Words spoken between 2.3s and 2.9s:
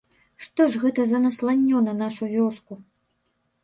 вёску?